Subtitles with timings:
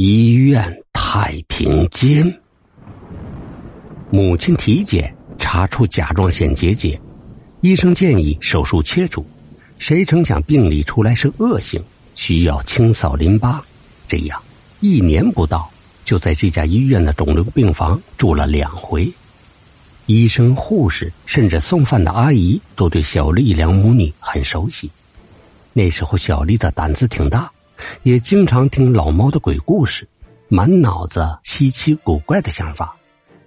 [0.00, 2.40] 医院太平间，
[4.12, 7.00] 母亲体检查出甲状腺结节，
[7.62, 9.26] 医生建议手术切除，
[9.80, 11.82] 谁成想病理出来是恶性，
[12.14, 13.60] 需要清扫淋巴。
[14.06, 14.40] 这样
[14.78, 15.68] 一年不到，
[16.04, 19.12] 就在这家医院的肿瘤病房住了两回。
[20.06, 24.88] 医生、护士，甚至送饭的阿姨，都对小丽两母女很熟悉。
[25.72, 27.50] 那时候，小丽的胆子挺大。
[28.02, 30.08] 也经常听老猫的鬼故事，
[30.48, 32.96] 满脑子稀奇古怪的想法，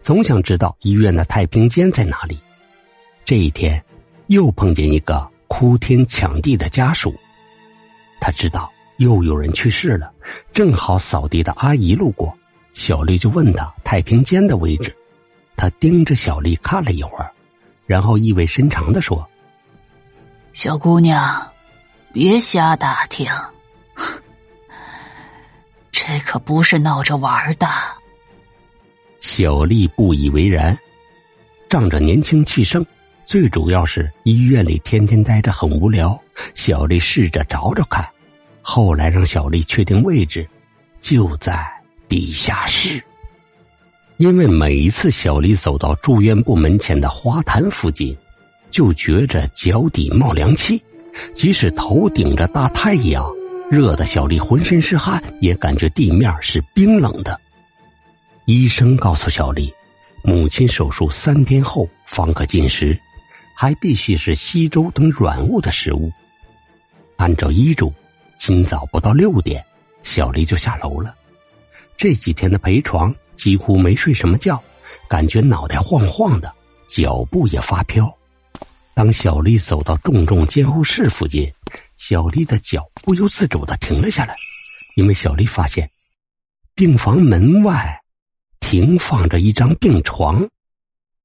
[0.02, 2.40] 总想知道医院的太平间在哪里。
[3.24, 3.84] 这一天，
[4.28, 7.14] 又碰见一个哭天抢地的家属。
[8.20, 10.12] 他知道又有人去世了，
[10.52, 12.36] 正好扫地的阿姨路过，
[12.74, 14.96] 小丽就问他太平间的位置。
[15.56, 17.32] 他盯着小丽看了一会儿，
[17.86, 19.28] 然后意味深长的说
[20.54, 21.52] ：“小姑娘，
[22.12, 23.28] 别瞎打听。”
[26.12, 27.66] 这可不是闹着玩的。
[29.22, 30.78] 小丽不以为然，
[31.70, 32.86] 仗着年轻气盛，
[33.24, 36.22] 最主要是医院里天天待着很无聊。
[36.54, 38.06] 小丽试着找找看，
[38.62, 40.46] 后来让小丽确定位置，
[41.00, 41.66] 就在
[42.10, 43.02] 地下室。
[44.18, 48.14] 因为每一次小丽走到住院部门前的花坛附近，
[48.70, 50.84] 就觉着脚底冒凉气，
[51.34, 53.26] 即使头顶着大太阳。
[53.72, 57.40] 热的小丽浑身是汗，也感觉地面是冰冷的。
[58.44, 59.74] 医生告诉小丽，
[60.26, 63.00] 母亲手术三天后方可进食，
[63.56, 66.12] 还必须是稀粥等软物的食物。
[67.16, 67.94] 按照医嘱，
[68.38, 69.64] 今早不到六点，
[70.04, 71.16] 小丽就下楼了。
[71.96, 74.62] 这几天的陪床几乎没睡什么觉，
[75.08, 76.54] 感觉脑袋晃晃的，
[76.90, 78.14] 脚步也发飘。
[78.94, 81.50] 当小丽走到重症监护室附近。
[82.04, 84.36] 小丽的脚不由自主的停了下来，
[84.96, 85.88] 因为小丽发现，
[86.74, 87.96] 病房门外
[88.60, 90.50] 停放着一张病床，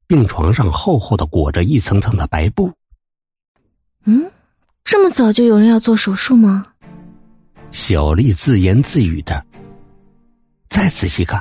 [0.07, 2.71] 病床上厚厚的裹着一层层的白布。
[4.05, 4.31] 嗯，
[4.85, 6.67] 这么早就有人要做手术吗？
[7.71, 9.43] 小丽自言自语的。
[10.69, 11.41] 再仔细看，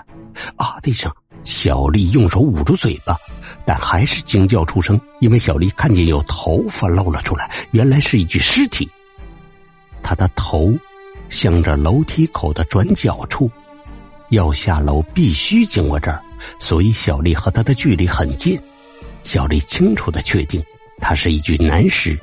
[0.56, 1.13] 啊的一声，
[1.44, 3.18] 小丽用手捂住嘴巴，
[3.66, 8.90] 但还是惊叫出声，因为小丽看见有头发露了出来，原来是一具尸体。
[10.06, 10.72] 他的头
[11.30, 13.50] 向着楼梯口的转角处，
[14.30, 16.22] 要下楼必须经过这儿，
[16.60, 18.62] 所以小丽和他的距离很近。
[19.24, 20.64] 小丽清楚的确定，
[21.02, 22.16] 他是一具男尸，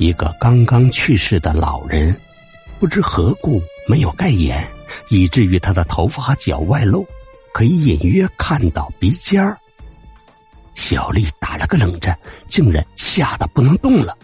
[0.00, 2.20] 一个刚刚去世的老人，
[2.80, 4.68] 不知何故没有盖眼，
[5.08, 7.06] 以至于他的头发和脚外露，
[7.52, 9.56] 可以隐约看到鼻尖儿。
[10.74, 12.18] 小丽打了个冷战，
[12.48, 14.18] 竟然吓得不能动了。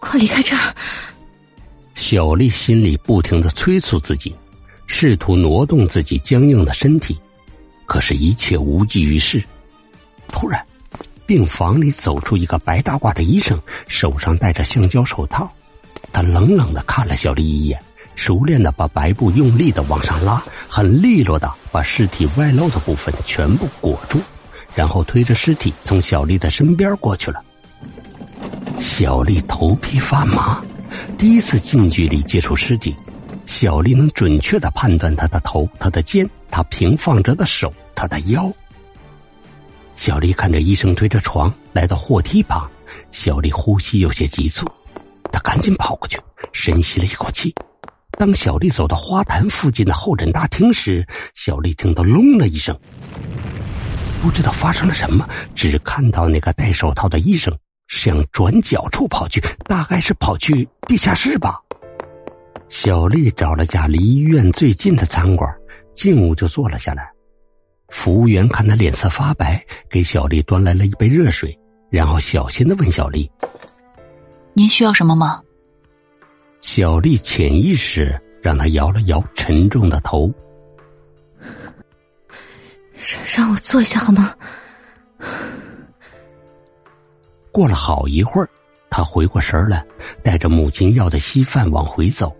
[0.00, 0.74] 快离开这儿！
[1.94, 4.34] 小丽心里不停的催促自己，
[4.86, 7.18] 试图挪动自己僵硬的身体，
[7.86, 9.42] 可是，一切无济于事。
[10.28, 10.64] 突然，
[11.26, 15.50] 病房里走出一个白大褂的医生，手上戴着橡胶手套。
[16.12, 17.78] 他冷冷的看了小丽一眼，
[18.14, 24.20] 熟练的把白布用力的往上拉，很利落的把尸体外露的部分全部裹住，
[24.74, 27.42] 然后推着尸体从小丽的身边过去了。
[28.78, 30.62] 小丽头皮发麻，
[31.16, 32.94] 第一次近距离接触尸体，
[33.46, 38.52] 小丽能准确的判断他的头、他的肩、他平放着的手、他的腰。
[39.94, 42.68] 小丽看着医生推着床来到货梯旁，
[43.10, 44.64] 小丽呼吸有些急促，
[45.32, 46.18] 她赶紧跑过去，
[46.52, 47.52] 深吸了一口气。
[48.18, 52.78] 当小丽走到花坛附近的候诊大厅时，小丽听到“隆”了一声，
[54.22, 57.56] 不知道发生了什么，只看到那个戴手套的医生。
[57.88, 61.60] 向转角处跑去，大概是跑去地下室吧。
[62.68, 65.50] 小丽找了家离医院最近的餐馆，
[65.94, 67.10] 进屋就坐了下来。
[67.88, 71.58] 服务员看她脸色发白，给小丽端来了一杯热水，
[71.90, 73.30] 然后小心的问小丽
[74.52, 75.42] ：“您需要什么吗？”
[76.60, 80.30] 小丽潜意识让他摇了摇沉重的头，
[82.94, 84.34] 让让我坐一下好吗？
[87.58, 88.48] 过了好一会儿，
[88.88, 89.84] 他回过神来，
[90.22, 92.32] 带着母亲要的稀饭往回走。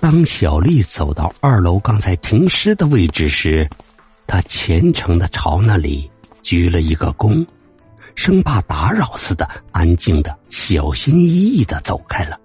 [0.00, 3.68] 当小丽走到二楼刚才停尸的位置时，
[4.26, 6.10] 他虔诚的朝那里
[6.40, 7.46] 鞠了一个躬，
[8.14, 12.40] 生怕打扰似的，安静的、小心翼翼的走开了。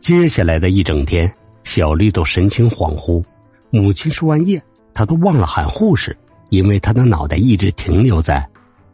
[0.00, 3.22] 接下来的一整天，小丽都神情恍惚。
[3.70, 4.60] 母亲输完液，
[4.92, 6.18] 她都忘了喊护士，
[6.50, 8.44] 因为她的脑袋一直停留在。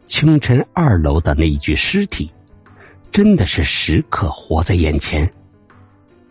[0.09, 2.29] 清晨二楼的那一具尸体，
[3.11, 5.31] 真的是时刻活在眼前。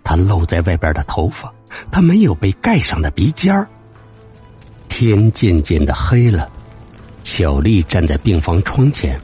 [0.03, 1.53] 他露在外边的头发
[1.91, 3.69] 他没有被盖上的鼻尖儿。
[4.89, 6.51] 天渐渐的黑了，
[7.23, 9.19] 小丽站在病房窗前，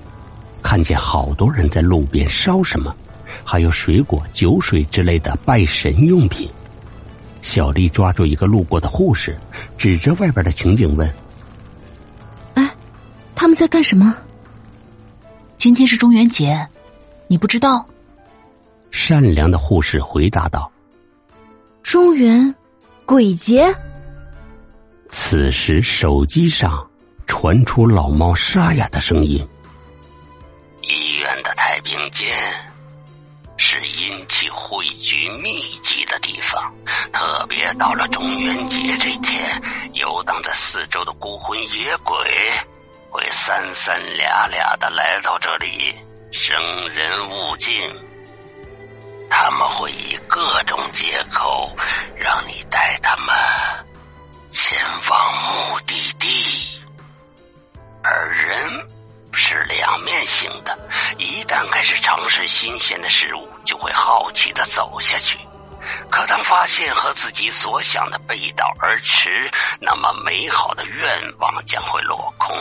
[0.62, 2.94] 看见好多人在路边烧什么，
[3.42, 6.48] 还有水果、酒水之类的拜神用品。
[7.42, 9.36] 小丽抓住一个路过的护士，
[9.76, 11.12] 指着外边的情景问
[12.54, 12.70] ：“哎，
[13.34, 14.16] 他们在干什么？”
[15.64, 16.68] 今天是中元节，
[17.26, 17.86] 你不知道？
[18.90, 20.70] 善良的护士回答道
[21.82, 22.54] ：“中元，
[23.06, 23.74] 鬼节。”
[25.08, 26.86] 此时，手机上
[27.26, 29.38] 传出老猫沙哑的声音
[30.84, 32.30] ：“医院的太平间
[33.56, 36.74] 是阴气汇聚密集的地方，
[37.10, 39.42] 特别到了中元节这天，
[39.94, 42.14] 游荡在四周的孤魂野鬼
[43.14, 45.96] 会三三俩俩的来到这里，
[46.32, 46.56] 生
[46.88, 47.88] 人勿近。
[49.30, 51.70] 他们会以各种借口
[52.16, 53.32] 让你带他们。”
[54.50, 54.76] 前
[55.08, 56.80] 往目的地，
[58.02, 58.88] 而人
[59.32, 60.76] 是两面性的，
[61.16, 65.38] 一旦开始尝试新鲜的事物，就会好奇的走下去。
[66.10, 69.48] 可当发现和自己所想的背道而驰，
[69.80, 72.56] 那么美好的愿望将会落空。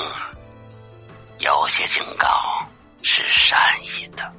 [1.43, 2.27] 有些警告
[3.01, 4.31] 是善意的。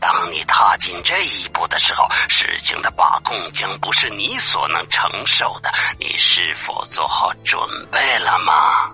[0.00, 5.70] 当你踏进这一步的时候，事情的把控将不是你所能承受的。
[6.00, 7.60] 你是否做好准
[7.92, 8.90] 备了吗？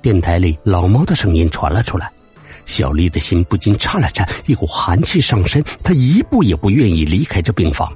[0.00, 2.10] 电台里老猫的声音传了出来，
[2.64, 7.92] 小丽的心不禁颤了颤，一股寒气上身，她一步也不愿意离开这病房。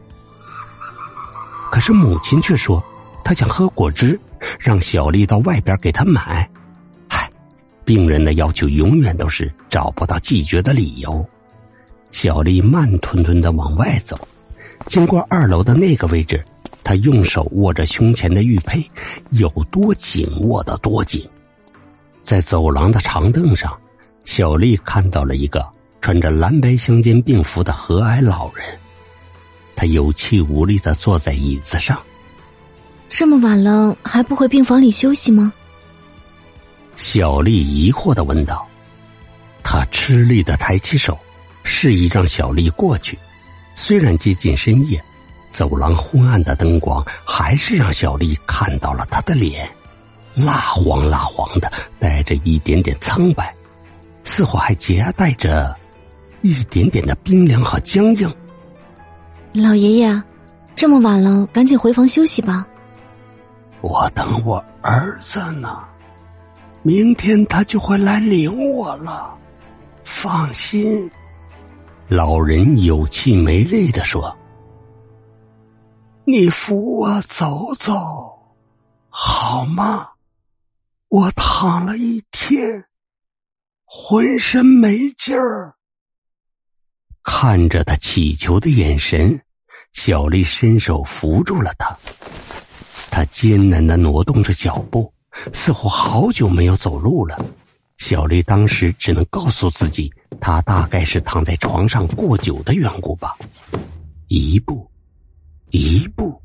[1.71, 2.85] 可是母亲却说，
[3.25, 4.21] 她想喝果汁，
[4.59, 6.47] 让小丽到外边给她买。
[7.85, 11.25] 病人的要求永远都是找不到拒绝的理由。
[12.11, 14.17] 小丽慢吞吞的往外走，
[14.87, 16.45] 经过二楼的那个位置，
[16.83, 18.85] 她用手握着胸前的玉佩，
[19.31, 21.29] 有多紧握得多紧。
[22.23, 23.77] 在走廊的长凳上，
[24.25, 25.67] 小丽看到了一个
[26.01, 28.65] 穿着蓝白相间病服的和蔼老人，
[29.75, 32.01] 他有气无力的坐在椅子上。
[33.09, 35.53] 这么晚了还不回病房里休息吗？
[36.97, 38.67] 小丽疑惑的问道。
[39.63, 41.19] 他吃力的抬起手。
[41.67, 43.19] 示意让小丽过去，
[43.75, 45.03] 虽然接近深夜，
[45.51, 49.67] 走廊昏暗的灯光还是让小丽看到了他的脸，
[50.35, 53.57] 蜡黄蜡黄的，带着一点点苍白，
[54.25, 55.75] 似乎还夹带着
[56.43, 58.31] 一点点的冰凉和僵硬。
[59.55, 60.23] 老爷爷，
[60.77, 62.67] 这么晚了，赶紧回房休息吧。
[63.81, 65.79] 我等我儿子呢，
[66.87, 69.35] 明天他就会来领我了，
[70.05, 71.11] 放心。
[72.09, 74.37] 老人有气没力的说
[76.27, 78.39] ：“你扶我走走，
[79.09, 80.11] 好吗？
[81.09, 82.85] 我躺了一天，
[83.87, 85.75] 浑身没劲儿。”
[87.25, 89.41] 看着他乞求的眼神，
[89.95, 91.97] 小丽伸手扶住了他。
[93.11, 95.14] 他艰难的挪动着脚步，
[95.53, 97.39] 似乎好久没有走路了。
[97.99, 100.13] 小丽当时只能告诉自己。
[100.41, 103.37] 她大概是躺在床上过久的缘故吧。
[104.29, 104.91] 一步，
[105.71, 106.43] 一步，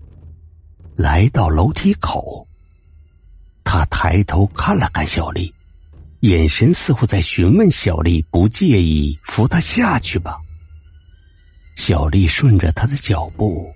[0.95, 2.47] 来到楼梯口。
[3.63, 5.53] 他抬头看了看小丽，
[6.21, 10.37] 眼神似乎在询问小丽不介意扶他下去吧。
[11.75, 13.71] 小丽顺着他的脚步，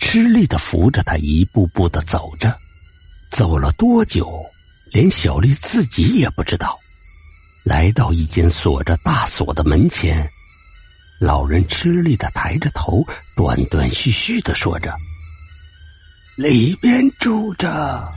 [0.00, 2.56] 吃力的扶着他一步步的走着。
[3.30, 4.44] 走了多久，
[4.90, 6.78] 连小丽自己也不知道。
[7.64, 10.26] 来到一间锁着大锁的门前，
[11.20, 14.94] 老人吃力的抬着头，断断续续的说着
[16.36, 18.10] ：“里边住着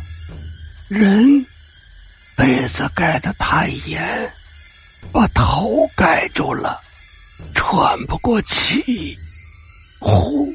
[0.88, 1.46] 人，
[2.38, 4.34] 被子盖得太严，
[5.12, 6.80] 把头盖住了，
[7.54, 9.18] 喘不过气，
[10.00, 10.54] 呼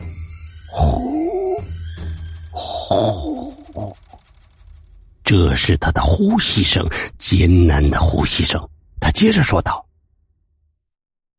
[5.37, 6.89] 这是他的呼吸声，
[7.19, 8.67] 艰难的呼吸声。”
[8.99, 9.87] 他接着说道：“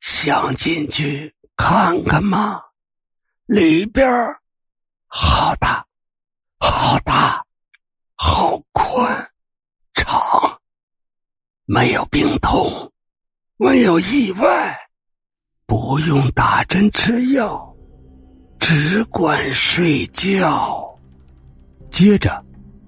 [0.01, 2.61] 想进去看看吗？
[3.47, 4.07] 里边
[5.07, 5.83] 好大，
[6.59, 7.43] 好大，
[8.15, 9.31] 好宽，
[9.95, 10.61] 长，
[11.65, 12.93] 没有病痛，
[13.55, 14.77] 没有意外，
[15.65, 17.75] 不用打针吃药，
[18.59, 20.85] 只管睡觉。”
[21.89, 22.45] 接着，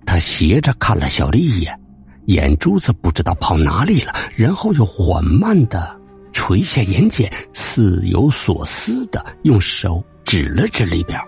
[0.09, 1.79] 他斜着看了小丽一眼。
[2.25, 5.95] 眼珠子不知道跑哪里了，然后又缓慢的
[6.31, 11.19] 垂下眼睑，似有所思的用手指了指里边。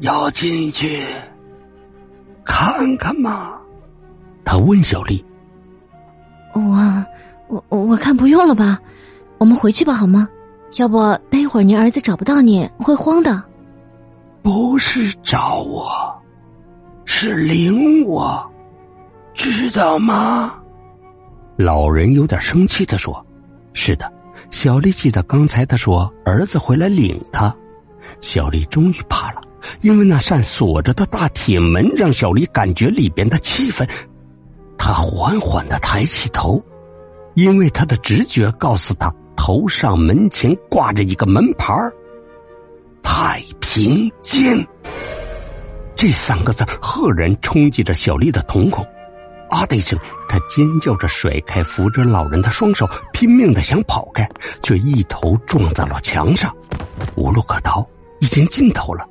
[0.00, 1.02] 要进去
[2.44, 3.58] 看看吗？
[4.44, 5.24] 他问小丽。
[6.52, 7.06] 我
[7.48, 8.78] 我我看不用了吧，
[9.38, 10.28] 我们回去吧，好吗？
[10.76, 10.98] 要不
[11.30, 13.42] 待会儿你儿子找不到你会慌的。
[14.42, 15.86] 不是找我，
[17.24, 18.52] 是领我，
[19.32, 20.60] 知道吗？
[21.54, 23.24] 老人有点生气的说
[23.72, 24.12] ：“是的。”
[24.50, 27.54] 小丽记得刚才他说儿子回来领他，
[28.20, 29.40] 小丽终于怕了，
[29.82, 33.88] 因为那扇锁着的大铁门让小丽感觉里边的气氛。
[34.76, 36.60] 她缓缓的抬起头，
[37.34, 41.72] 因为她的直觉告诉她，头上门前挂着一个门牌
[43.00, 44.58] 太平间”
[46.02, 48.84] 这三个字赫然冲击着小丽的瞳孔。
[49.48, 49.96] 啊的一声，
[50.28, 54.28] 她尖叫着甩开扶着老人的双手，拼命的想跑开，
[54.64, 56.52] 却一头撞在了墙上，
[57.14, 57.86] 无路可逃，
[58.18, 59.08] 已经尽头了。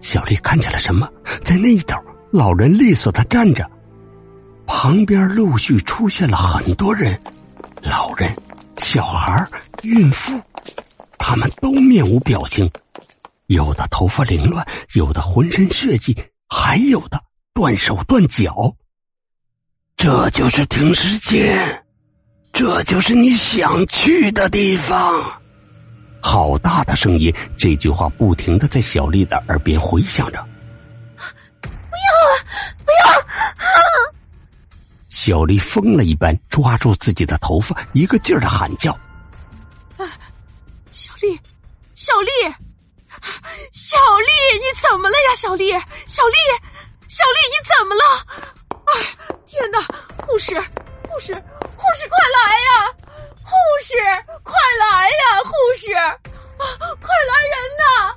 [0.00, 1.06] 小丽看见了什么？
[1.44, 2.00] 在那一头，
[2.30, 3.70] 老人利索的站着。
[4.66, 7.20] 旁边陆续出现了很多人，
[7.82, 8.34] 老人、
[8.78, 9.46] 小孩、
[9.82, 10.40] 孕妇，
[11.18, 12.70] 他们都面无表情，
[13.48, 16.14] 有的头发凌乱，有的浑身血迹，
[16.50, 17.18] 还有的
[17.54, 18.76] 断手断脚。
[19.96, 21.84] 这就是停尸间，
[22.52, 25.40] 这就是你想去的地方。
[26.20, 27.34] 好大的声音！
[27.56, 30.46] 这句话不停的在小丽的耳边回响着。
[31.62, 31.72] 不要
[32.28, 32.32] 啊！
[32.84, 33.18] 不要！
[33.64, 33.80] 啊！
[35.08, 38.92] 小丽疯了一般抓住自己的头发，一个劲儿的喊叫
[39.96, 40.04] ：“啊，
[40.90, 41.40] 小丽，
[41.94, 42.54] 小丽，
[43.72, 45.34] 小丽，你怎么了呀？
[45.36, 45.70] 小丽，
[46.06, 46.36] 小丽，
[47.08, 48.02] 小丽，你怎么了？
[48.86, 48.90] 哎，
[49.46, 49.80] 天哪！
[50.26, 50.58] 护士，
[51.08, 51.34] 护士，
[51.76, 52.92] 护士，快来呀！
[53.42, 53.94] 护士，
[54.42, 55.42] 快来呀！
[55.44, 56.14] 护士，啊，
[57.00, 58.14] 快来人呐！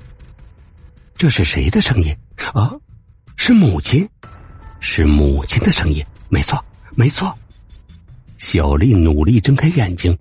[1.17, 2.15] 这是谁的声音？
[2.53, 2.72] 啊，
[3.38, 4.10] 是母亲，
[4.79, 7.34] 是母亲的声音，没错。”没错，
[8.38, 10.15] 小丽努力睁开眼睛，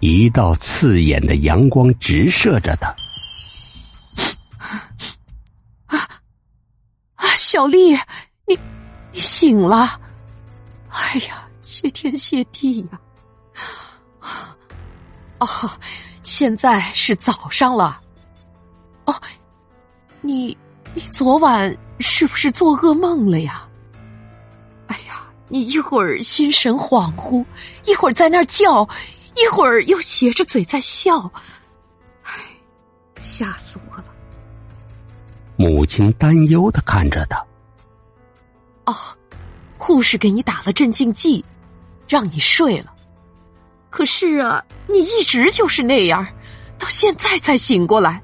[0.00, 2.88] 一道刺眼的阳光直射着她。
[5.84, 6.08] 啊
[7.16, 7.28] 啊！
[7.54, 7.92] 小丽，
[8.46, 8.58] 你
[9.12, 10.00] 你醒了！
[10.88, 12.98] 哎呀，谢天谢地呀！
[15.38, 15.78] 啊，
[16.24, 18.00] 现在是早上了。
[19.04, 19.14] 哦，
[20.20, 20.58] 你
[20.94, 23.68] 你昨晚是不是做噩梦了呀？
[24.88, 27.46] 哎呀你一会儿心神恍惚，
[27.84, 28.82] 一会儿在那儿叫，
[29.36, 31.30] 一会儿又斜着嘴在笑，
[32.24, 32.32] 唉，
[33.20, 34.04] 吓死我了！
[35.56, 37.38] 母亲担忧的看着他。
[38.86, 38.94] 哦，
[39.78, 41.44] 护士给你打了镇静剂，
[42.08, 42.92] 让你睡了。
[43.90, 46.26] 可是啊，你一直就是那样，
[46.78, 48.22] 到现在才醒过来。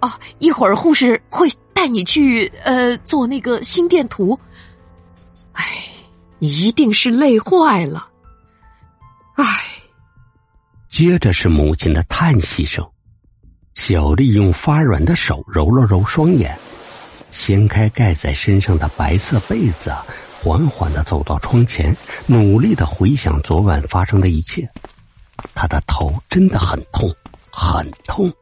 [0.00, 4.38] 哦，一会儿护士会带你去呃做那个心电图。
[5.52, 5.84] 哎，
[6.38, 8.08] 你一定是累坏了。
[9.34, 9.44] 哎，
[10.88, 12.84] 接着是母亲的叹息声。
[13.90, 16.56] 小丽用发软的手揉了揉双眼，
[17.32, 19.92] 掀开盖在身上的白色被子，
[20.40, 24.70] 缓缓的走到窗前，努力的回想昨晚发生的一切。
[25.56, 27.12] 他的头真的很痛，
[27.50, 28.32] 很痛，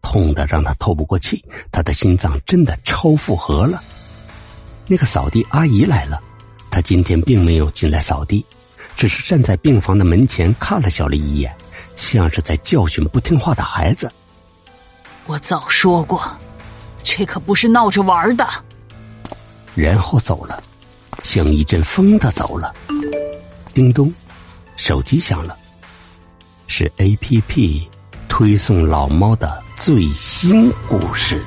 [0.00, 1.44] 痛的让他透不过气。
[1.70, 3.84] 他的心脏真的超负荷了。
[4.86, 6.18] 那个扫地阿姨来了，
[6.70, 8.42] 她今天并没有进来扫地，
[8.96, 11.54] 只是站在病房的门前看了小丽一眼，
[11.94, 14.10] 像是在教训不听话的孩子。
[15.26, 16.22] 我早说过，
[17.02, 18.46] 这可不是闹着玩的。
[19.74, 20.62] 然后走了，
[21.22, 22.74] 像一阵风的走了。
[23.74, 24.12] 叮咚，
[24.76, 25.56] 手机响了，
[26.68, 27.88] 是 A P P
[28.28, 31.44] 推送老猫的最新故事。